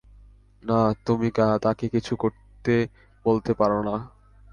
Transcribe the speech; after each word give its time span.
না, 0.63 0.79
তুমি 1.05 1.27
তাকে 1.61 1.85
কিছু 1.89 2.13
করতে 2.15 2.75
বলতে 3.25 3.51
পার 3.53 3.71
না। 3.85 3.95